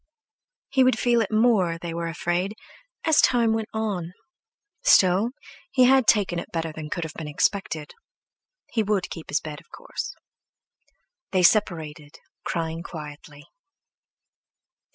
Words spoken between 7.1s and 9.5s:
been expected. He would keep his